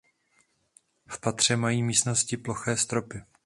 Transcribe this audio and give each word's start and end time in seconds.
V 1.07 1.19
patře 1.19 1.55
mají 1.55 1.83
místnosti 1.83 2.37
ploché 2.37 2.77
stropy. 2.77 3.21